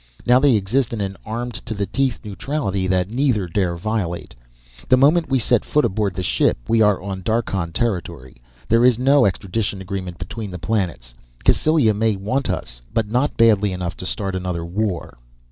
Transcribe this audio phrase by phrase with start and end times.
[0.25, 4.33] Now they exist in an armed to the teeth neutrality that neither dare violate.
[4.89, 8.37] The moment we set foot aboard the ship we are on Darkhan territory.
[8.67, 11.13] There is no extradition agreement between the planets.
[11.45, 15.19] Cassylia may want us but not badly enough to start another war."